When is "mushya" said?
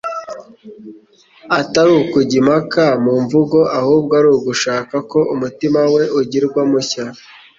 6.71-7.05